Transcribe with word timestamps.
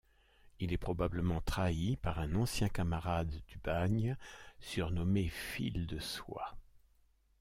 Il 0.59 0.73
est 0.73 0.79
probablement 0.79 1.41
trahi 1.41 1.95
par 1.95 2.17
un 2.17 2.33
ancien 2.33 2.69
camarade 2.69 3.29
du 3.49 3.59
bagne, 3.63 4.17
surnommé 4.59 5.27
Fil-De-Soie. 5.29 6.57